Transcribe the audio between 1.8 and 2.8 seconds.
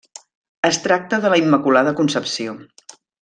Concepció.